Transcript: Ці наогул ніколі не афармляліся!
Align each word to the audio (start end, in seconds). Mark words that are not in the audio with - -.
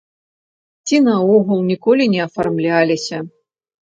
Ці 0.85 0.95
наогул 1.07 1.59
ніколі 1.71 2.07
не 2.13 2.21
афармляліся! 2.27 3.21